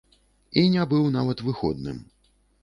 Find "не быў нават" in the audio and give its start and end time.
0.75-1.45